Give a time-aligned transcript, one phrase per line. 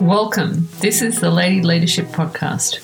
[0.00, 0.66] Welcome.
[0.78, 2.80] This is the Lady Leadership Podcast.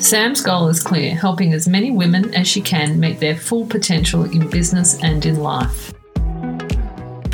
[0.00, 4.22] Sam's goal is clear helping as many women as she can meet their full potential
[4.22, 5.92] in business and in life.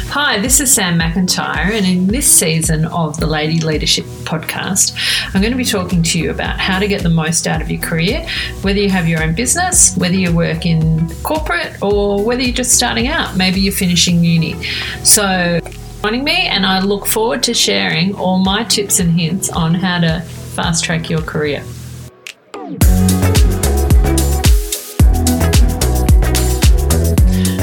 [0.08, 4.96] Hi, this is Sam McIntyre, and in this season of the Lady Leadership Podcast,
[5.34, 7.70] I'm going to be talking to you about how to get the most out of
[7.70, 8.26] your career,
[8.62, 12.72] whether you have your own business, whether you work in corporate, or whether you're just
[12.72, 13.36] starting out.
[13.36, 14.64] Maybe you're finishing uni.
[15.04, 15.60] So,
[16.06, 19.98] joining me, and I look forward to sharing all my tips and hints on how
[19.98, 21.64] to fast track your career.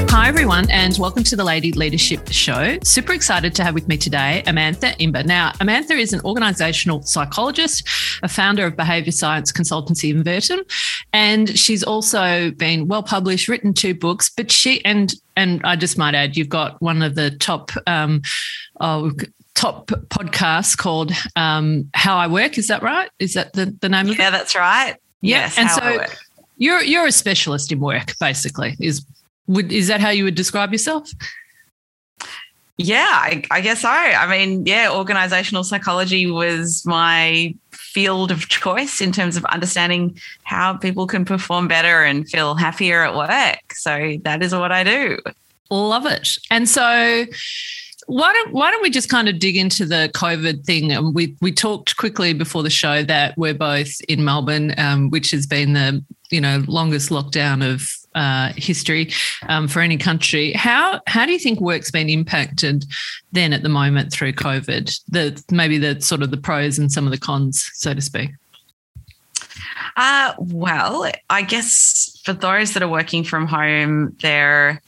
[0.09, 2.79] Hi, everyone, and welcome to the Lady Leadership Show.
[2.84, 5.23] Super excited to have with me today Amantha Imber.
[5.23, 7.87] Now, Amantha is an organizational psychologist,
[8.23, 10.70] a founder of behavior science consultancy Inventium,
[11.13, 14.30] and she's also been well published, written two books.
[14.35, 17.71] But she and and I just might add, you've got one of the top.
[17.88, 18.21] Um,
[18.81, 19.12] oh,
[19.55, 22.57] top podcasts called um, How I Work.
[22.57, 23.10] Is that right?
[23.20, 24.21] Is that the, the name yeah, of it?
[24.24, 24.96] Yeah, that's right.
[25.21, 25.37] Yeah.
[25.37, 26.05] Yes, and so
[26.57, 28.76] you're you're a specialist in work, basically.
[28.80, 29.05] Is
[29.48, 31.09] would is that how you would describe yourself?
[32.77, 33.90] Yeah, I, I guess so.
[33.90, 40.74] I mean, yeah, organizational psychology was my field of choice in terms of understanding how
[40.77, 43.74] people can perform better and feel happier at work.
[43.74, 45.20] So that is what I do.
[45.70, 46.30] Love it.
[46.49, 47.26] And so
[48.07, 50.91] why don't why don't we just kind of dig into the COVID thing?
[50.93, 55.32] Um, we we talked quickly before the show that we're both in Melbourne, um, which
[55.32, 59.11] has been the you know longest lockdown of uh, history
[59.47, 60.53] um, for any country.
[60.53, 62.85] How how do you think work's been impacted
[63.31, 65.00] then at the moment through COVID?
[65.09, 68.31] The maybe the sort of the pros and some of the cons, so to speak.
[69.95, 74.81] Uh, well, I guess for those that are working from home, there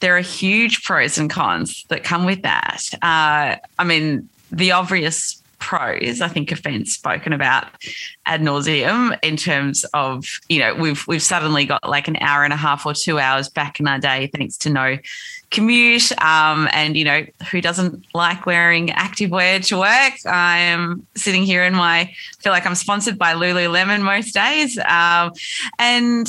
[0.00, 2.82] there are huge pros and cons that come with that.
[3.02, 7.66] Uh, I mean, the obvious pros I think been spoken about
[8.26, 12.52] ad nauseum in terms of you know we've we've suddenly got like an hour and
[12.52, 14.98] a half or two hours back in our day thanks to no
[15.50, 20.14] commute um, and you know who doesn't like wearing activewear to work?
[20.26, 25.32] I am sitting here in my feel like I'm sponsored by Lululemon most days um,
[25.78, 26.26] and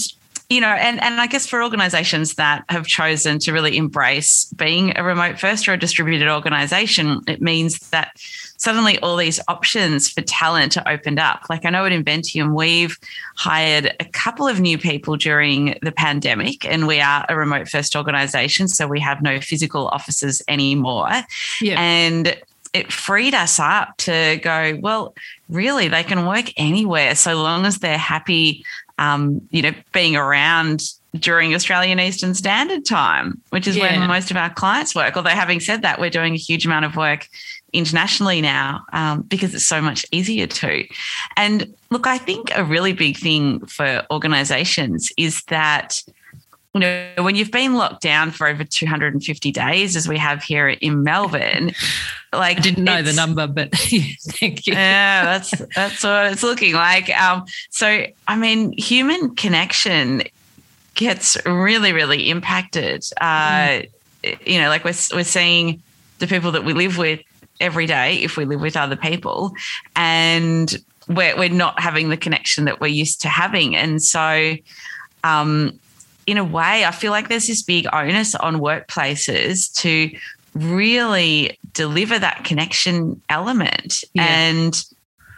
[0.50, 4.98] you know, and, and I guess for organizations that have chosen to really embrace being
[4.98, 8.12] a remote first or a distributed organization, it means that
[8.56, 11.44] suddenly all these options for talent are opened up.
[11.50, 12.98] Like I know at Inventium, we've
[13.36, 17.94] hired a couple of new people during the pandemic, and we are a remote first
[17.96, 18.70] organization.
[18.70, 21.10] So we have no physical offices anymore.
[21.60, 21.76] Yeah.
[21.78, 22.38] And
[22.74, 25.14] it freed us up to go, well,
[25.50, 28.64] really, they can work anywhere so long as they're happy
[28.98, 30.82] um, you know, being around
[31.16, 34.00] during Australian Eastern Standard Time, which is yeah.
[34.00, 35.16] when most of our clients work.
[35.16, 37.28] Although, having said that, we're doing a huge amount of work
[37.74, 40.86] internationally now um, because it's so much easier to.
[41.36, 46.02] And look, I think a really big thing for organizations is that.
[46.78, 50.70] You know, when you've been locked down for over 250 days, as we have here
[50.70, 51.72] in Melbourne,
[52.32, 54.74] like I didn't know the number, but thank you.
[54.74, 57.10] Yeah, that's that's what it's looking like.
[57.20, 60.24] Um, so I mean, human connection
[60.94, 63.04] gets really, really impacted.
[63.20, 63.82] Uh,
[64.24, 64.38] mm.
[64.46, 65.82] You know, like we're we're seeing
[66.20, 67.22] the people that we live with
[67.60, 69.54] every day if we live with other people,
[69.96, 70.78] and
[71.08, 74.56] we're we're not having the connection that we're used to having, and so.
[75.24, 75.80] Um,
[76.28, 80.12] in a way, I feel like there's this big onus on workplaces to
[80.54, 84.04] really deliver that connection element.
[84.14, 84.26] Yeah.
[84.26, 84.86] And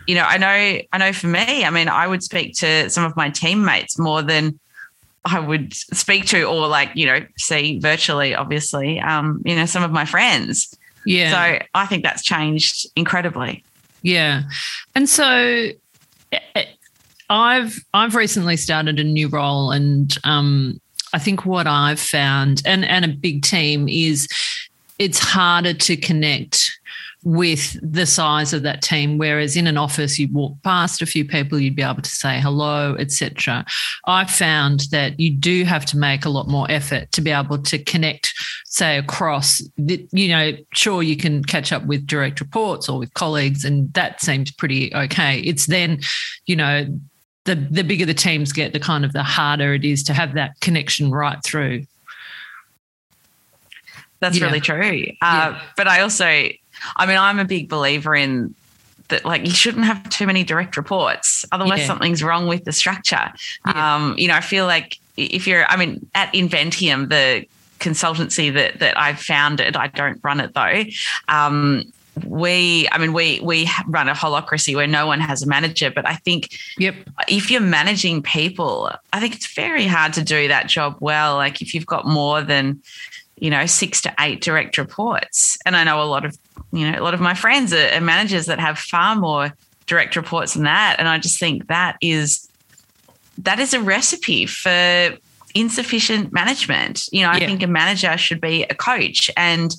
[0.08, 3.04] you know, I know, I know for me, I mean, I would speak to some
[3.04, 4.60] of my teammates more than
[5.24, 9.84] I would speak to or like, you know, see virtually, obviously, um, you know, some
[9.84, 10.76] of my friends.
[11.06, 11.30] Yeah.
[11.60, 13.64] So I think that's changed incredibly.
[14.02, 14.44] Yeah.
[14.96, 15.70] And so
[17.30, 20.80] I've I've recently started a new role and um
[21.14, 24.28] I think what I've found and and a big team is
[24.98, 26.72] it's harder to connect
[27.24, 31.26] with the size of that team whereas in an office you'd walk past a few
[31.26, 33.66] people you'd be able to say hello etc
[34.06, 37.58] i found that you do have to make a lot more effort to be able
[37.58, 38.34] to connect
[38.70, 43.66] say across you know sure you can catch up with direct reports or with colleagues
[43.66, 45.40] and that seems pretty okay.
[45.42, 46.00] It's then
[46.46, 46.86] you know
[47.46, 50.34] the the bigger the teams get the kind of the harder it is to have
[50.34, 51.86] that connection right through
[54.20, 54.46] that's yeah.
[54.46, 55.06] really true.
[55.22, 55.62] Uh, yeah.
[55.78, 58.54] But I also, I mean, I'm a big believer in
[59.08, 61.46] that, like, you shouldn't have too many direct reports.
[61.52, 61.88] Otherwise, yeah.
[61.88, 63.32] something's wrong with the structure.
[63.66, 67.46] Um, you know, I feel like if you're, I mean, at Inventium, the
[67.80, 70.84] consultancy that that I've founded, I don't run it though.
[71.28, 71.92] Um,
[72.26, 76.08] we i mean we we run a holacracy where no one has a manager but
[76.08, 76.96] i think yep.
[77.28, 81.36] if you're managing people i think it's very hard to do that job well.
[81.36, 82.82] Like if you've got more than
[83.38, 86.38] you know six to eight direct reports and i know a lot of
[86.72, 89.54] you know a lot of my friends are, are managers that have far more
[89.88, 90.98] direct reports than that.
[91.00, 92.48] And i just think that is
[93.40, 95.18] that is a recipe for
[95.56, 97.08] insufficient management.
[97.12, 97.48] You know i Yeah.
[97.48, 99.32] think a manager should be a coach.
[99.38, 99.74] And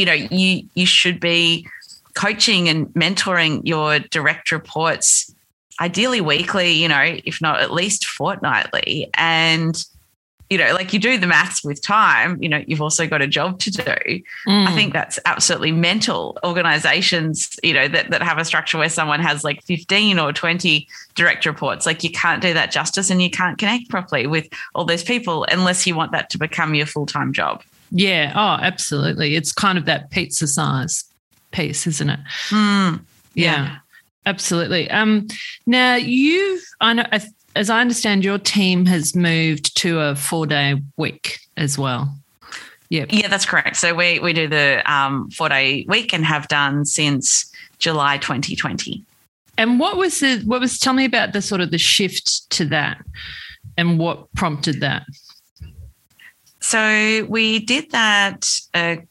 [0.00, 1.66] you know you you should be
[2.14, 5.32] coaching and mentoring your direct reports
[5.80, 9.08] ideally weekly you know if not at least fortnightly.
[9.14, 9.84] And
[10.48, 13.28] you know like you do the maths with time you know you've also got a
[13.28, 13.82] job to do.
[14.48, 14.66] Mm.
[14.66, 19.20] i think that's absolutely mental organizations you know that, that have a structure where someone
[19.20, 21.86] has like 15 or 20 direct reports.
[21.86, 25.46] Like you can't do that justice and you can't connect properly with all those people
[25.52, 29.84] unless you want that to become your full-time job yeah oh absolutely it's kind of
[29.86, 31.04] that pizza size
[31.52, 32.20] piece isn't it
[32.50, 33.00] Mm,
[33.34, 33.76] yeah, Yeah.
[34.26, 35.26] absolutely um
[35.66, 37.04] now you've i know
[37.56, 42.14] as i understand your team has moved to a four day week as well
[42.90, 43.06] Yeah.
[43.08, 43.76] Yeah, that's correct.
[43.76, 47.46] So we we do the um, four day week and have done since
[47.78, 49.04] July 2020.
[49.58, 52.64] and what was the what was tell me about the sort of the shift to
[52.66, 52.98] that
[53.76, 55.02] and what prompted that
[56.60, 59.02] So we did that a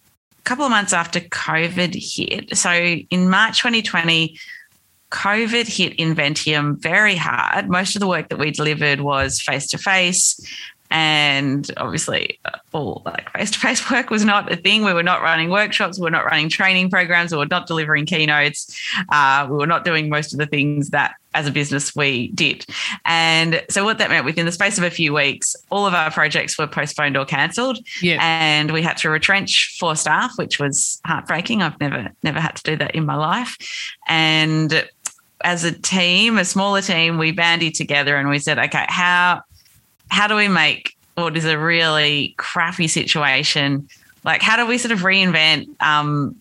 [0.44, 2.58] couple of months after COVID hit.
[2.58, 4.38] So in March 2020,
[5.12, 7.70] COVID hit Inventium very hard.
[7.70, 10.40] Most of the work that we delivered was face to face.
[10.92, 14.84] And obviously, uh, all like face to face work was not a thing.
[14.84, 18.08] We were not running workshops, we were not running training programs, we were not delivering
[18.08, 18.76] keynotes,
[19.10, 22.66] uh, we were not doing most of the things that as a business we did.
[23.06, 26.12] And so, what that meant within the space of a few weeks, all of our
[26.12, 31.02] projects were postponed or cancelled yeah and we had to retrench four staff, which was
[31.06, 31.62] heartbreaking.
[31.62, 33.58] I've never never had to do that in my life.
[34.08, 34.88] And
[35.44, 39.42] as a team, a smaller team, we bandied together and we said, okay, how
[40.10, 43.88] how do we make what is a really crappy situation?
[44.24, 46.36] Like, how do we sort of reinvent, um,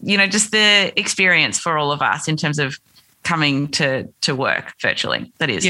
[0.00, 2.78] you know, just the experience for all of us in terms of
[3.24, 5.32] coming to to work virtually?
[5.38, 5.64] That is,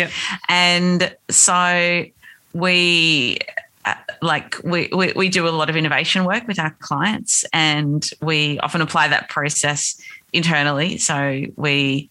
[0.49, 2.05] and so
[2.53, 3.39] we
[3.85, 8.09] uh, like we, we we do a lot of innovation work with our clients and
[8.23, 10.01] we often apply that process
[10.33, 10.99] internally.
[10.99, 12.11] So we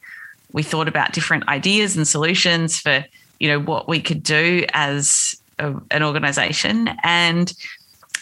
[0.51, 3.05] we thought about different ideas and solutions for
[3.39, 6.89] you know what we could do as a, an organization.
[7.03, 7.53] And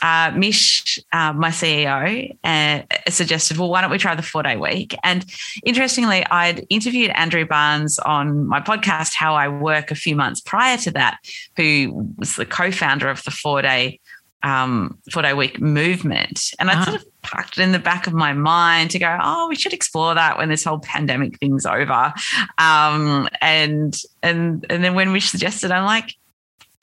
[0.02, 4.58] uh, Mish, uh, my CEO, uh, suggested, well, why don't we try the four day
[4.58, 4.96] week?
[5.04, 5.26] And
[5.66, 10.78] interestingly, I'd interviewed Andrew Barnes on my podcast, How I Work, a few months prior
[10.78, 11.20] to that,
[11.58, 14.00] who was the co founder of the four day.
[14.44, 16.52] Um, four day week movement.
[16.58, 16.84] And I Ah.
[16.84, 19.72] sort of parked it in the back of my mind to go, oh, we should
[19.72, 22.12] explore that when this whole pandemic thing's over.
[22.58, 26.16] Um, and and and then when we suggested, I'm like,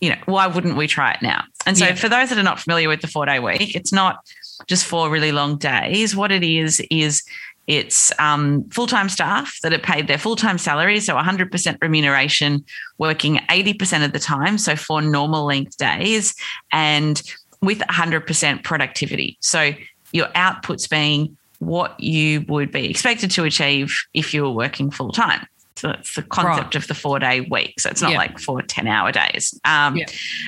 [0.00, 1.42] you know, why wouldn't we try it now?
[1.68, 1.94] And so, Yeah.
[1.94, 4.26] for those that are not familiar with the four day week, it's not
[4.66, 6.16] just four really long days.
[6.16, 7.22] What it is, is
[7.66, 12.64] it's um, full time staff that are paid their full time salary, so 100% remuneration,
[12.96, 16.34] working 80% of the time, so four normal length days,
[16.72, 17.22] and
[17.60, 19.36] with 100% productivity.
[19.40, 19.72] So,
[20.12, 25.12] your outputs being what you would be expected to achieve if you were working full
[25.12, 25.46] time.
[25.78, 27.78] So that's the concept of the four day week.
[27.80, 28.18] So it's not Yeah.
[28.18, 29.58] like four 10 hour days.
[29.64, 30.06] Um, Yeah.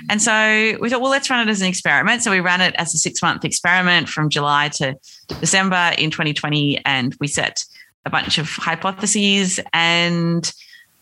[0.09, 2.23] And so we thought, well, let's run it as an experiment.
[2.23, 4.97] So we ran it as a six month experiment from July to
[5.41, 6.81] December in 2020.
[6.85, 7.65] And we set
[8.05, 10.53] a bunch of hypotheses and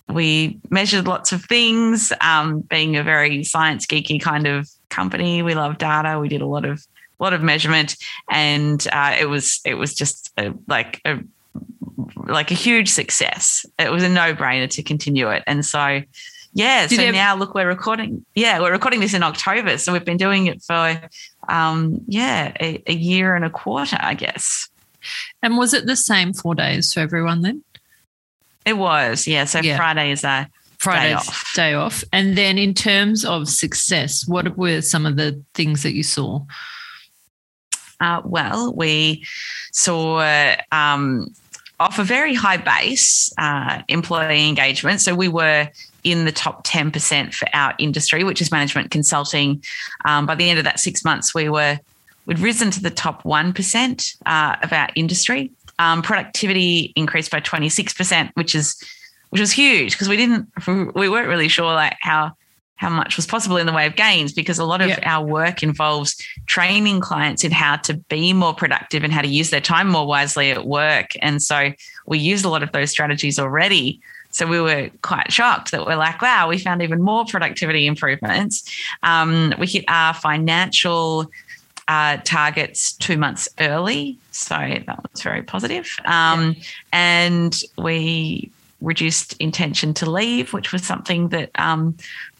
[0.09, 2.13] we measured lots of things.
[2.21, 6.19] Um, being a very science geeky kind of company, we love data.
[6.19, 6.85] We did a lot of
[7.21, 7.97] a lot of measurement,
[8.31, 11.19] and uh, it was it was just a, like a
[12.27, 13.67] like a huge success.
[13.79, 16.03] It was a no brainer to continue it, and so
[16.55, 16.87] yeah.
[16.87, 18.25] Did so now look, we're recording.
[18.35, 20.99] Yeah, we're recording this in October, so we've been doing it for
[21.49, 24.69] um, yeah a, a year and a quarter, I guess.
[25.43, 27.63] and was it the same four days for everyone then
[28.65, 29.45] It was yeah.
[29.45, 29.77] So Yeah.
[29.77, 31.53] Friday is a Friday off.
[31.55, 32.05] day off.
[32.13, 36.41] And then in terms of success, what were some of the things that you saw?
[38.01, 39.25] Uh, well, we
[39.73, 40.21] saw
[40.71, 41.27] um,
[41.81, 45.01] off a very high base uh, employee engagement.
[45.01, 45.69] So we were
[46.05, 49.63] in the top 10% for our industry, which is management consulting.
[50.05, 51.79] Um, by the end of that six months, we were
[52.27, 55.51] we'd risen to the top 1% uh, of our industry.
[55.79, 58.83] Um, productivity increased by 26%, which is
[59.31, 60.49] which was huge because we didn't
[60.95, 62.33] we weren't really sure like how
[62.79, 65.63] how much was possible in the way of gains because a lot of our work
[65.63, 66.17] involves
[66.47, 70.07] training clients in how to be more productive and how to use their time more
[70.07, 71.11] wisely at work.
[71.21, 71.73] And so
[72.07, 74.01] we use a lot of those strategies already.
[74.31, 78.65] So we were quite shocked that we're like, wow, we found even more productivity improvements.
[79.03, 81.29] Um, we hit our financial
[81.89, 84.19] uh, targets two months early.
[84.31, 85.89] So that was very positive.
[86.05, 86.63] Um, yeah.
[86.93, 91.97] And we reduced intention to leave, which was something that um,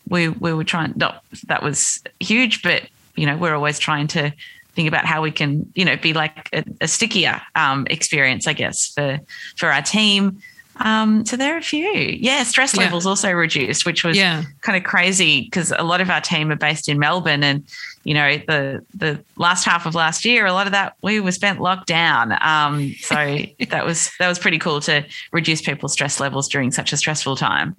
[0.09, 0.95] we we were trying.
[0.97, 2.83] Not that was huge, but
[3.17, 4.33] you know we're always trying to
[4.75, 8.53] think about how we can you know be like a, a stickier um, experience, I
[8.53, 9.21] guess, for
[9.57, 10.41] for our team.
[10.81, 11.91] Um, so there are a few.
[11.91, 12.85] Yeah, stress yeah.
[12.85, 14.45] levels also reduced, which was yeah.
[14.61, 17.65] kind of crazy because a lot of our team are based in Melbourne and
[18.05, 21.33] you know the the last half of last year a lot of that we were
[21.33, 23.15] spent locked down um, so
[23.69, 27.37] that was that was pretty cool to reduce people's stress levels during such a stressful
[27.37, 27.77] time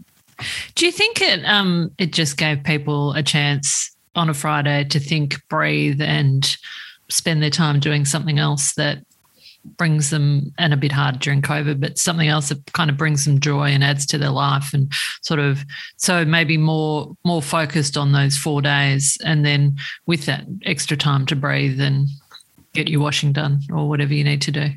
[0.75, 5.00] do you think it um it just gave people a chance on a friday to
[5.00, 6.58] think breathe and
[7.10, 9.00] spend their time doing something else that
[9.77, 13.25] brings them and a bit hard during COVID, but something else that kind of brings
[13.25, 14.91] them joy and adds to their life and
[15.22, 15.63] sort of
[15.98, 21.25] so maybe more more focused on those four days and then with that extra time
[21.25, 22.08] to breathe and
[22.74, 24.69] get your washing done or whatever you need to do.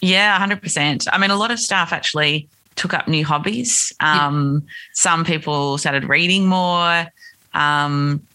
[0.00, 1.06] Yeah, 100%.
[1.10, 3.92] I mean, a lot of staff actually took up new hobbies.
[4.00, 4.72] Um, yeah.
[4.92, 7.06] Some people started reading more.
[7.54, 8.26] Um,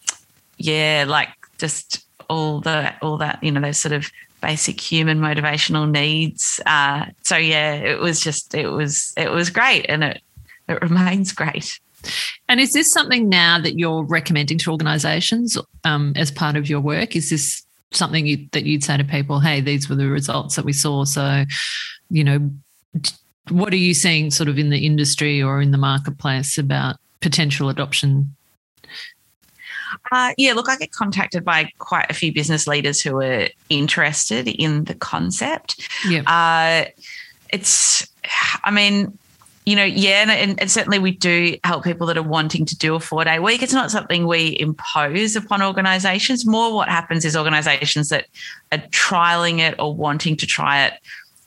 [0.58, 5.90] yeah, like just all the all that you know those sort of basic human motivational
[5.90, 6.60] needs.
[6.66, 10.22] Uh, so yeah, it was just it was it was great, and it
[10.68, 11.80] it remains great.
[12.50, 16.82] And is this something now that you're recommending to organisations um, as part of your
[16.82, 17.16] work?
[17.16, 19.40] Is this something you, that you'd say to people?
[19.40, 21.06] Hey, these were the results that we saw.
[21.06, 21.46] So,
[22.10, 22.52] you know,
[23.50, 27.70] what are you seeing sort of in the industry or in the marketplace about potential
[27.70, 28.36] adoption
[30.12, 34.48] uh, yeah, look, I get contacted by quite a few business leaders who are interested
[34.48, 35.88] in the concept.
[36.08, 36.22] Yeah.
[36.22, 36.90] Uh,
[37.50, 38.08] it's,
[38.64, 39.18] I mean,
[39.66, 42.96] you know, yeah, and, and, certainly we do help people that are wanting to do
[42.96, 43.62] a four day week.
[43.62, 46.48] It's not something we impose upon organizations.
[46.48, 48.26] More what happens is organizations that
[48.72, 50.94] are trialing it or wanting to try it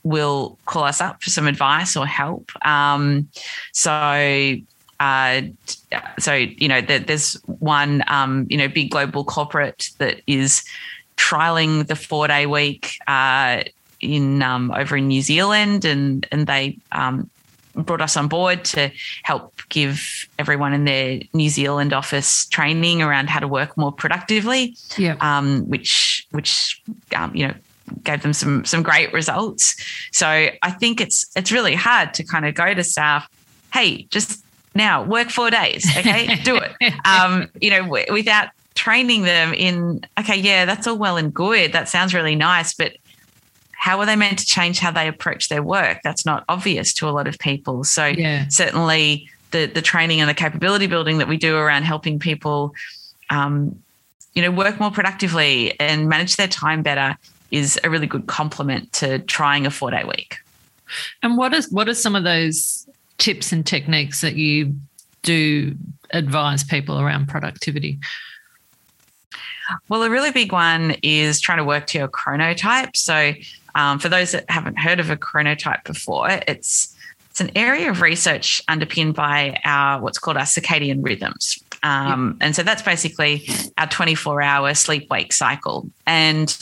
[0.04, 2.52] will call us up for some advice or help.
[2.64, 3.28] Um,
[3.73, 4.56] so
[5.00, 5.42] uh,
[6.18, 10.64] so you know, there's one um, you know big global corporate that is
[11.16, 13.64] trialing the four day week uh,
[14.00, 17.28] in um, over in New Zealand, and and they um,
[17.75, 18.90] brought us on board to
[19.25, 24.76] help give everyone in their New Zealand office training around how to work more productively.
[24.96, 25.16] Yeah.
[25.20, 26.82] Um, which which
[27.16, 27.54] um, you know
[28.03, 29.76] gave them some some great results.
[30.12, 33.29] So I think it's it's really hard to kind of go to staff,
[33.73, 36.73] hey, just now work four days okay do it
[37.05, 41.73] um, you know w- without training them in okay yeah that's all well and good
[41.73, 42.97] that sounds really nice but
[43.73, 47.09] how are they meant to change how they approach their work that's not obvious to
[47.09, 48.49] a lot of people so yeah.
[48.49, 52.75] certainly the the training and the capability building that we do around helping people
[53.31, 53.81] um,
[54.35, 57.17] you know work more productively and manage their time better
[57.51, 60.39] is a really good complement to trying a four day week
[61.23, 64.75] and what is what are some of those tips and techniques that you
[65.23, 65.75] do
[66.11, 67.99] advise people around productivity?
[69.89, 72.97] Well, a really big one is trying to work to your chronotype.
[72.97, 73.33] So,
[73.75, 76.95] um, for those that haven't heard of a chronotype before, it's
[77.31, 81.59] it's an area of research underpinned by our what's called our circadian rhythms.
[81.83, 82.47] Um, yep.
[82.47, 85.91] And so that's basically our 24 hour sleep wake cycle.
[86.07, 86.57] And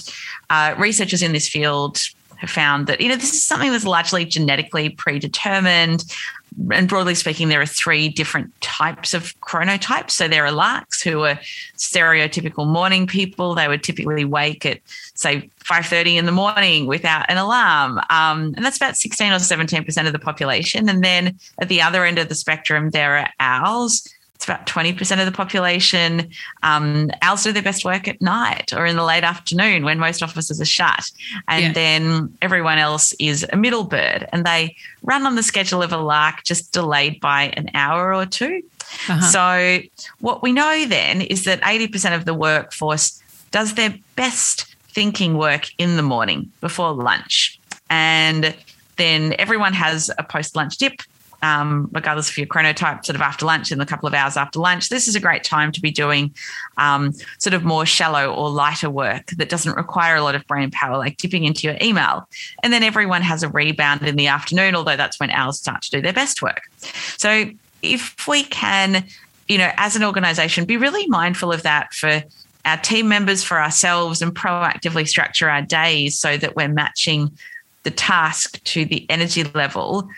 [0.53, 2.01] uh, researchers in this field
[2.37, 6.05] have found that, you know, this is something that's largely genetically predetermined
[6.73, 10.11] and broadly speaking, there are three different types of chronotypes.
[10.11, 11.39] So there are larks who are
[11.77, 13.55] stereotypical morning people.
[13.55, 14.81] They would typically wake at
[15.15, 17.99] say 5.30 in the morning without an alarm.
[18.11, 20.89] Um, and that's about 16 or 17% of the population.
[20.89, 24.07] And then at the other end of the spectrum, there are owls
[24.43, 26.29] it's about 20% of the population.
[26.65, 30.21] Um, owls do their best work at night or in the late afternoon when most
[30.21, 31.13] offices are shut.
[31.47, 31.73] And yeah.
[31.73, 35.97] then everyone else is a middle bird and they run on the schedule of a
[35.97, 38.63] lark, just delayed by an hour or 2
[39.09, 39.21] uh-huh.
[39.31, 39.81] So,
[40.21, 45.71] what we know then is that 80% of the workforce does their best thinking work
[45.79, 47.59] in the morning before lunch.
[47.89, 48.55] And
[48.97, 51.01] then everyone has a post lunch dip
[51.43, 54.59] um, regardless of your chronotype, sort of after lunch in a couple of hours after
[54.59, 54.89] lunch.
[54.89, 56.35] This is a great time to be doing
[56.77, 60.71] um, sort of more shallow or lighter work that doesn't require a lot of brain
[60.71, 62.29] power, like dipping into your email.
[62.63, 65.91] And then everyone has a rebound in the afternoon, although that's when owls start to
[65.91, 66.63] do their best work.
[67.19, 67.51] So
[67.83, 69.05] if we can
[69.49, 72.23] you know, as an organization, be really mindful of that for
[72.65, 77.37] our team members, for ourselves, and proactively structure our days so that we're matching
[77.83, 80.09] the task to the energy level.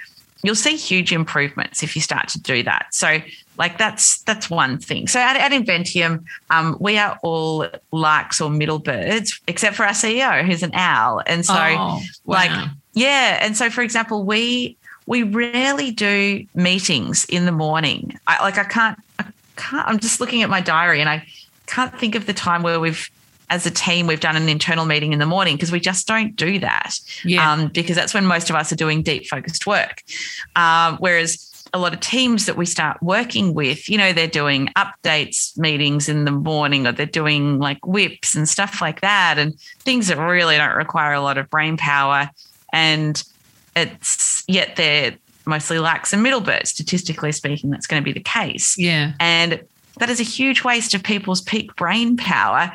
[0.45, 2.87] You'll see huge improvements if you start to do that.
[2.93, 3.19] So,
[3.57, 5.09] like that's that's one thing.
[5.09, 9.93] So at, at Inventium, um, we are all larks or middle birds, except for our
[9.93, 11.23] CEO, who's an owl.
[11.27, 12.01] And so, oh, wow.
[12.27, 13.39] like, yeah.
[13.41, 18.19] And so, for example, we we rarely do meetings in the morning.
[18.27, 19.25] I, like I can't, I
[19.57, 19.89] can't.
[19.89, 21.27] I'm just looking at my diary, and I
[21.67, 23.11] can't think of the time where we've,
[23.51, 26.35] as a team, we've done an internal meeting in the morning because we just don't
[26.37, 26.99] do that.
[27.25, 27.53] Yeah.
[27.53, 30.03] Um, because that's when most of us are doing deep focused work.
[30.57, 34.69] Um, whereas a lot of teams that we start working with, you know, they're doing
[34.77, 39.59] updates meetings in the morning or they're doing like whips and stuff like that and
[39.81, 42.31] things that really don't require a lot of brain power.
[42.73, 43.23] And
[43.75, 46.69] it's yet they're mostly larks and middlebirds.
[46.69, 48.79] Statistically speaking, that's going to be the case.
[48.79, 49.13] Yeah.
[49.19, 49.61] And
[49.99, 52.73] that is a huge waste of people's peak brain power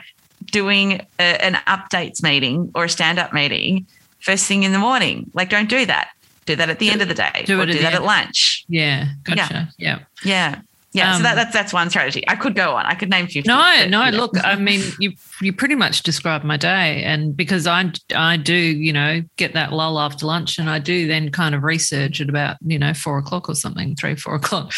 [0.51, 3.87] doing a, an updates meeting or a stand up meeting
[4.19, 5.29] first thing in the morning.
[5.33, 6.09] Like, don't do that.
[6.45, 7.43] Do that at the do, end of the day.
[7.45, 8.65] Do, or do that at lunch.
[8.67, 9.09] Yeah.
[9.23, 9.69] Gotcha.
[9.77, 9.99] Yeah.
[10.23, 10.55] Yeah.
[10.55, 10.61] yeah.
[10.91, 12.23] Yeah, um, so that, um, that's that's one strategy.
[12.27, 12.85] I could go on.
[12.85, 13.47] I could name fifty.
[13.47, 14.09] No, no.
[14.09, 18.55] Look, I mean, you you pretty much described my day, and because I I do
[18.55, 22.29] you know get that lull after lunch, and I do then kind of research at
[22.29, 24.73] about you know four o'clock or something, three four o'clock,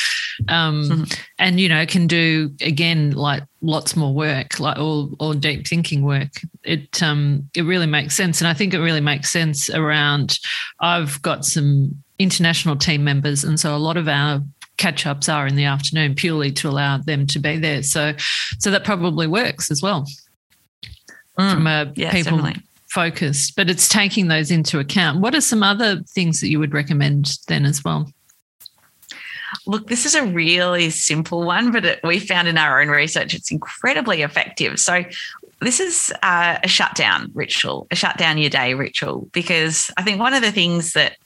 [0.50, 1.22] um, mm-hmm.
[1.40, 6.04] and you know can do again like lots more work, like all or deep thinking
[6.04, 6.42] work.
[6.64, 10.40] It um it really makes sense, and I think it really makes sense around.
[10.82, 14.44] I've got some international team members, and so a lot of our
[14.82, 17.84] catch ups are in the afternoon purely to allow them to be there.
[17.84, 18.14] So,
[18.58, 20.08] so that probably works as well
[21.38, 22.64] mm, from a yeah, people definitely.
[22.90, 25.20] focused, but it's taking those into account.
[25.20, 28.12] What are some other things that you would recommend then as well?
[29.68, 33.36] Look, this is a really simple one, but it, we found in our own research
[33.36, 34.80] it's incredibly effective.
[34.80, 35.04] So,
[35.60, 40.34] this is uh, a shutdown ritual, a shutdown your day ritual, because I think one
[40.34, 41.18] of the things that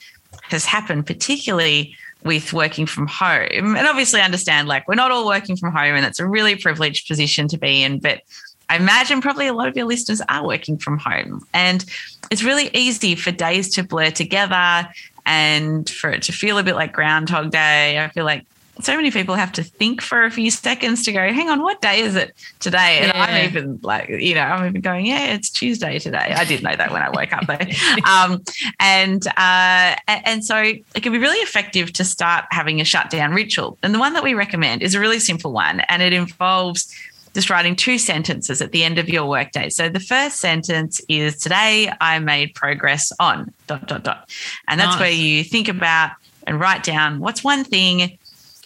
[0.49, 1.95] has happened, particularly
[2.25, 3.75] with working from home.
[3.75, 7.07] And obviously, understand like we're not all working from home, and it's a really privileged
[7.07, 7.99] position to be in.
[7.99, 8.21] But
[8.69, 11.45] I imagine probably a lot of your listeners are working from home.
[11.53, 11.85] And
[12.31, 14.89] it's really easy for days to blur together
[15.25, 18.03] and for it to feel a bit like Groundhog Day.
[18.03, 18.45] I feel like
[18.81, 21.81] so many people have to think for a few seconds to go, hang on, what
[21.81, 22.99] day is it today?
[22.99, 23.23] And yeah.
[23.23, 26.33] I'm even like, you know, I'm even going, yeah, it's Tuesday today.
[26.35, 27.55] I did know that when I woke up though.
[28.05, 28.43] Um,
[28.79, 33.77] and uh, and so it can be really effective to start having a shutdown ritual.
[33.83, 36.93] And the one that we recommend is a really simple one, and it involves
[37.33, 39.69] just writing two sentences at the end of your workday.
[39.69, 44.29] So the first sentence is today I made progress on dot dot dot.
[44.67, 44.99] And that's nice.
[44.99, 46.11] where you think about
[46.47, 48.17] and write down what's one thing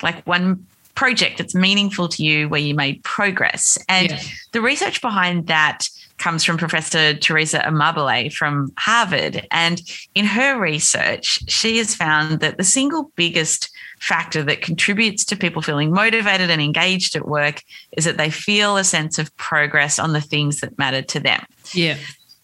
[0.02, 3.78] like one project that's meaningful to you where you made progress.
[3.88, 4.20] And yeah.
[4.52, 9.48] the research behind that comes from Professor Teresa Amabile from Harvard.
[9.52, 9.82] And
[10.14, 15.62] in her research, she has found that the single biggest factor that contributes to people
[15.62, 20.14] feeling motivated and engaged at work is that they feel a sense of progress on
[20.14, 21.46] the things that matter to them.
[21.72, 21.98] Yeah.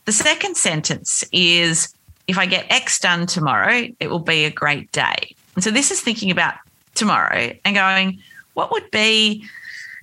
[0.05, 1.93] The second sentence is
[2.27, 5.35] if I get X done tomorrow, it will be a great day.
[5.55, 6.55] And so this is thinking about
[6.95, 8.19] tomorrow and going,
[8.53, 9.45] what would be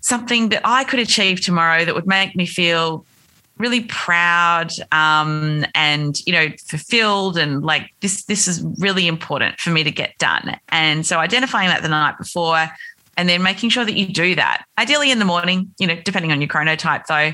[0.00, 3.04] something that I could achieve tomorrow that would make me feel
[3.58, 9.70] really proud um, and you know fulfilled and like this this is really important for
[9.70, 10.56] me to get done.
[10.68, 12.66] And so identifying that the night before
[13.16, 14.64] and then making sure that you do that.
[14.78, 17.32] Ideally in the morning you know depending on your chronotype though.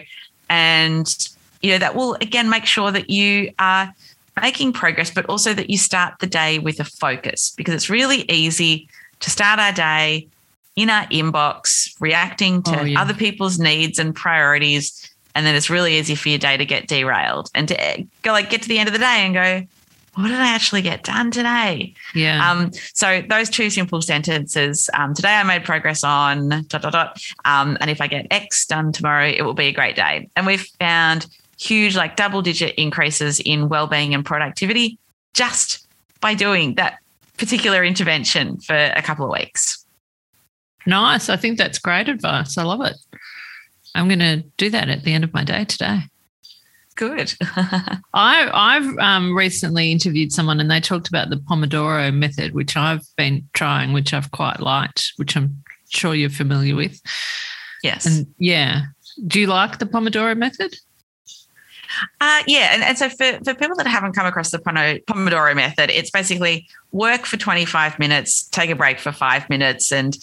[0.51, 1.29] And
[1.63, 3.93] you know that will again make sure that you are
[4.41, 8.23] making progress but also that you start the day with a focus because it's really
[8.31, 8.89] easy
[9.21, 10.29] to start our day
[10.77, 13.01] in our inbox, reacting to oh, yeah.
[13.01, 15.13] other people's needs and priorities.
[15.35, 18.51] And then it's really easy for your day to get derailed and to go like
[18.51, 19.63] get to the end of the day and go,
[20.15, 21.95] what did I actually get done today?
[22.13, 22.51] Yeah.
[22.51, 24.91] Um, so those two simple sentences.
[24.95, 27.23] Um, today I made progress on dot dot dot.
[27.45, 30.29] Um, and if I get X done tomorrow, it will be a great day.
[30.35, 31.27] And we've found
[31.61, 34.99] huge, like double digit increases in well-being and productivity
[35.35, 35.87] just
[36.21, 36.99] by doing that
[37.39, 39.85] particular intervention for a couple of weeks.
[40.87, 41.29] Nice.
[41.29, 42.59] I think that's great advice.
[42.59, 42.97] I love it.
[43.95, 46.01] I'm going to do that at the end of my day today.
[46.95, 47.35] Good.
[47.41, 53.03] I, I've um, recently interviewed someone and they talked about the Pomodoro method, which I've
[53.17, 57.01] been trying, which I've quite liked, which I'm sure you're familiar with.
[57.83, 58.05] Yes.
[58.05, 58.83] And yeah.
[59.27, 60.77] Do you like the Pomodoro method?
[62.21, 65.91] Uh, yeah, and, and so for, for people that haven't come across the Pomodoro method,
[65.91, 70.15] it's basically work for 25 minutes, take a break for five minutes, and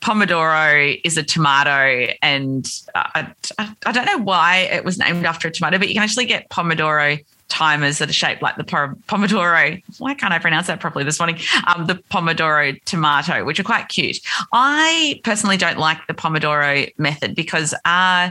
[0.00, 2.12] Pomodoro is a tomato.
[2.22, 6.02] And I, I, don't know why it was named after a tomato, but you can
[6.02, 9.82] actually get Pomodoro timers that are shaped like the Pomodoro.
[9.98, 11.38] Why can't I pronounce that properly this morning?
[11.66, 14.18] Um, the Pomodoro tomato, which are quite cute.
[14.52, 18.30] I personally don't like the Pomodoro method because uh,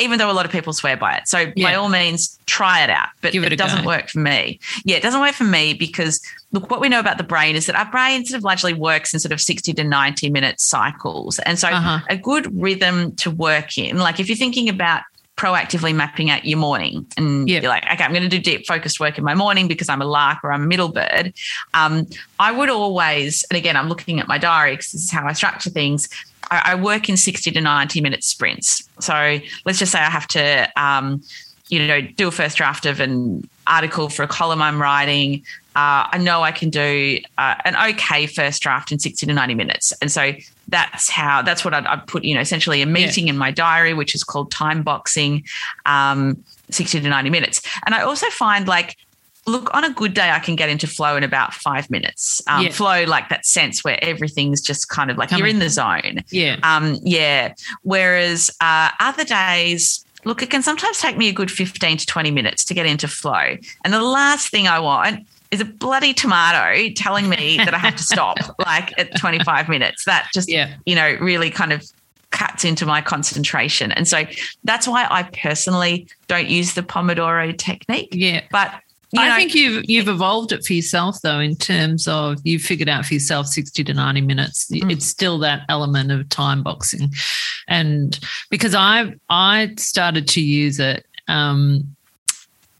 [0.00, 1.28] even though a lot of people swear by it.
[1.28, 1.68] So yeah.
[1.68, 3.08] by all means, try it out.
[3.20, 3.86] But it, it doesn't go.
[3.88, 4.58] work for me.
[4.84, 6.20] Yeah, it doesn't work for me because
[6.52, 9.12] look, what we know about the brain is that our brain sort of largely works
[9.12, 11.38] in sort of 60 to 90 minute cycles.
[11.40, 12.00] And so uh-huh.
[12.08, 15.02] a good rhythm to work in, like if you're thinking about
[15.36, 17.62] proactively mapping out your morning and yep.
[17.62, 20.00] you're like, okay, I'm going to do deep focused work in my morning because I'm
[20.00, 21.34] a lark or I'm a middle bird.
[21.74, 22.06] Um,
[22.38, 25.32] I would always, and again, I'm looking at my diary because this is how I
[25.32, 26.08] structure things.
[26.50, 28.88] I, I, work in 60 to 90 minute sprints.
[29.00, 31.22] So let's just say I have to, um,
[31.68, 35.42] you know, do a first draft of an article for a column I'm writing.
[35.76, 39.54] Uh, I know I can do uh, an okay first draft in 60 to 90
[39.54, 39.92] minutes.
[40.00, 40.32] And so
[40.68, 43.32] that's how, that's what I'd, I'd put, you know, essentially a meeting yeah.
[43.32, 45.44] in my diary, which is called time boxing,
[45.86, 47.60] um, 60 to 90 minutes.
[47.86, 48.96] And I also find like,
[49.46, 52.42] look, on a good day, I can get into flow in about five minutes.
[52.46, 52.70] Um, yeah.
[52.70, 55.40] Flow, like that sense where everything's just kind of like Coming.
[55.40, 56.20] you're in the zone.
[56.30, 56.56] Yeah.
[56.62, 57.54] Um, yeah.
[57.82, 62.30] Whereas uh, other days, look, it can sometimes take me a good 15 to 20
[62.30, 63.56] minutes to get into flow.
[63.84, 67.96] And the last thing I want is a bloody tomato telling me that I have
[67.96, 70.04] to stop like at 25 minutes.
[70.04, 70.74] That just, yeah.
[70.86, 71.84] you know, really kind of
[72.30, 73.92] cuts into my concentration.
[73.92, 74.24] And so
[74.64, 78.08] that's why I personally don't use the Pomodoro technique.
[78.12, 78.42] Yeah.
[78.50, 78.74] But
[79.16, 82.88] I know, think you've you've evolved it for yourself though, in terms of you've figured
[82.88, 84.70] out for yourself sixty to ninety minutes.
[84.70, 84.90] Mm.
[84.92, 87.12] It's still that element of time boxing,
[87.68, 88.18] and
[88.50, 91.93] because I I started to use it um,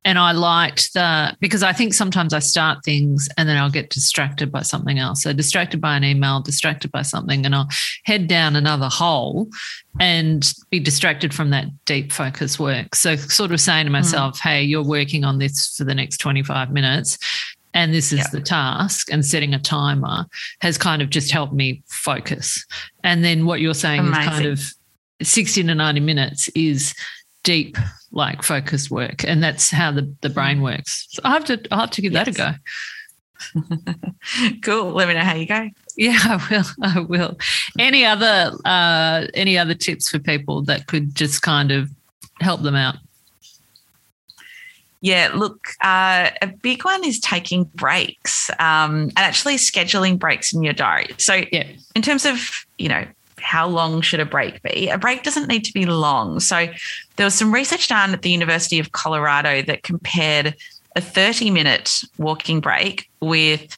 [0.05, 3.91] and I liked the because I think sometimes I start things and then I'll get
[3.91, 5.23] distracted by something else.
[5.23, 7.69] So distracted by an email, distracted by something, and I'll
[8.05, 9.49] head down another hole
[9.99, 12.95] and be distracted from that deep focus work.
[12.95, 13.95] So sort of saying to hmm.
[13.95, 14.43] myself, mm.
[14.43, 17.19] "Hey, you're working on this for the next 25 minutes."
[17.73, 20.27] And this is the task, and setting a timer
[20.61, 22.65] has kind of just helped me focus.
[23.03, 24.23] And then what you're saying Amazing.
[24.23, 24.75] is kind of
[25.23, 26.95] 60 to 90 minutes is
[27.45, 27.79] deep
[28.11, 30.63] like focused work and that's how the, the brain mm.
[30.63, 32.37] works so i have to i have to give yes.
[32.37, 32.59] that
[33.55, 37.39] a go cool let me know how you go yeah i will i will
[37.79, 41.89] any other uh any other tips for people that could just kind of
[42.41, 42.97] help them out
[45.05, 50.63] yeah, look, uh, a big one is taking breaks um, and actually scheduling breaks in
[50.63, 51.15] your diary.
[51.19, 51.67] So, yeah.
[51.95, 53.05] in terms of, you know,
[53.45, 54.89] how long should a break be?
[54.89, 56.41] A break doesn't need to be long.
[56.41, 56.67] So
[57.17, 60.57] there was some research done at the University of Colorado that compared
[60.97, 63.77] a 30 minute walking break with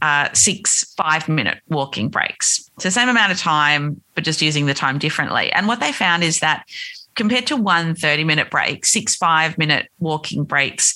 [0.00, 2.70] uh, six five minute walking breaks.
[2.78, 5.50] So, same amount of time, but just using the time differently.
[5.52, 6.64] And what they found is that
[7.16, 10.94] compared to one 30 minute break, six five minute walking breaks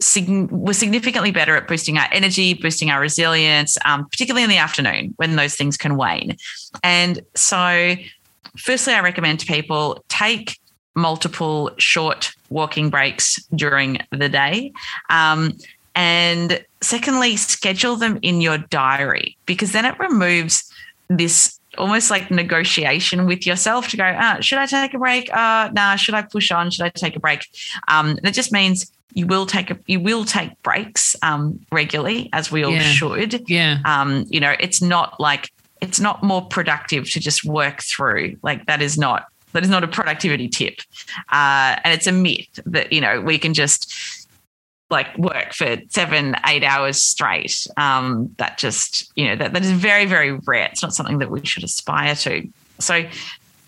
[0.00, 4.58] sig- we're significantly better at boosting our energy, boosting our resilience, um, particularly in the
[4.58, 6.36] afternoon when those things can wane.
[6.82, 7.94] And so,
[8.56, 10.58] firstly, I recommend to people take
[10.94, 14.72] multiple short walking breaks during the day.
[15.10, 15.52] Um,
[15.94, 20.72] and secondly, schedule them in your diary because then it removes
[21.08, 25.32] this almost like negotiation with yourself to go, ah, should I take a break?
[25.32, 26.70] Uh, nah, should I push on?
[26.70, 27.46] Should I take a break?
[27.88, 32.50] Um, it just means you will take a, you will take breaks um, regularly, as
[32.50, 32.82] we all yeah.
[32.82, 33.48] should.
[33.48, 33.78] Yeah.
[33.84, 38.36] Um, you know, it's not like it's not more productive to just work through.
[38.42, 40.80] Like that is not that is not a productivity tip,
[41.30, 43.92] uh, and it's a myth that you know we can just
[44.90, 47.66] like work for seven, eight hours straight.
[47.76, 50.68] Um, that just you know that that is very very rare.
[50.70, 52.48] It's not something that we should aspire to.
[52.78, 53.04] So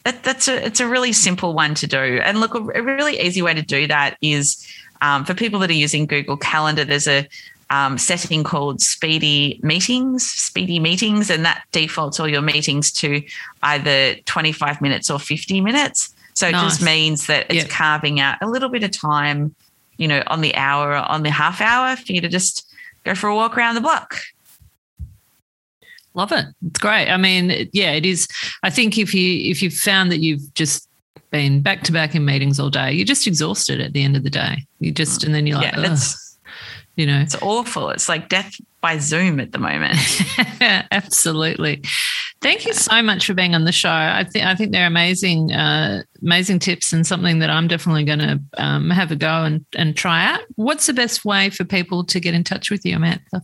[0.04, 2.20] that, that's a it's a really simple one to do.
[2.22, 4.66] And look, a really easy way to do that is
[5.00, 7.28] um, for people that are using Google Calendar, there's a
[7.70, 13.22] um, setting called Speedy Meetings, Speedy Meetings, and that defaults all your meetings to
[13.62, 16.12] either 25 minutes or 50 minutes.
[16.34, 17.68] So it just means that it's yep.
[17.68, 19.54] carving out a little bit of time,
[19.98, 22.66] you know, on the hour, on the half hour for you to just
[23.04, 24.16] go for a walk around the block.
[26.14, 26.46] Love it.
[26.66, 27.08] It's great.
[27.08, 28.26] I mean, yeah, it is.
[28.62, 30.88] I think if you if you've found that you've just
[31.30, 34.22] been back to back in meetings all day, you're just exhausted at the end of
[34.22, 34.66] the day.
[34.78, 35.96] You just, and then you're like, yeah,
[36.96, 37.90] you know, it's awful.
[37.90, 39.96] It's like death by Zoom at the moment.
[40.90, 41.82] Absolutely.
[42.42, 43.90] Thank you so much for being on the show.
[43.90, 48.18] I think I think they're amazing, uh, amazing tips and something that I'm definitely going
[48.18, 50.40] to um, have a go and, and try out.
[50.56, 53.42] What's the best way for people to get in touch with you, Amantha?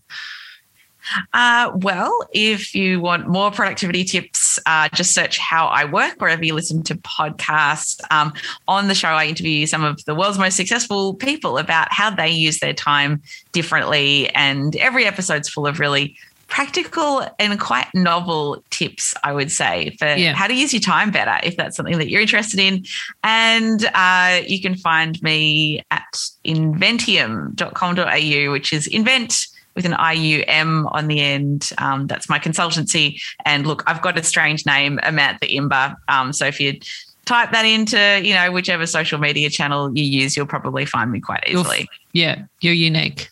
[1.32, 6.44] Uh, well, if you want more productivity tips, uh, just search How I Work wherever
[6.44, 8.00] you listen to podcasts.
[8.10, 8.32] Um,
[8.68, 12.30] on the show, I interview some of the world's most successful people about how they
[12.30, 14.28] use their time differently.
[14.30, 16.16] And every episode's full of really
[16.48, 20.34] practical and quite novel tips, I would say, for yeah.
[20.34, 22.84] how to use your time better if that's something that you're interested in.
[23.24, 26.04] And uh, you can find me at
[26.44, 31.70] inventium.com.au, which is invent with an IUM on the end.
[31.78, 33.20] Um, that's my consultancy.
[33.44, 35.94] And look, I've got a strange name, Amantha Imber.
[36.08, 36.80] Um, so if you
[37.26, 41.20] type that into, you know, whichever social media channel you use, you'll probably find me
[41.20, 41.88] quite easily.
[42.12, 43.28] You're, yeah, you're unique.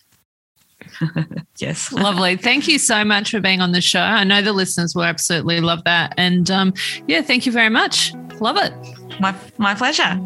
[1.59, 1.90] yes.
[1.92, 2.37] Lovely.
[2.37, 4.00] Thank you so much for being on the show.
[4.00, 6.14] I know the listeners will absolutely love that.
[6.18, 6.74] And um,
[7.07, 8.12] yeah, thank you very much.
[8.40, 8.72] Love it.
[9.20, 10.20] My, my pleasure.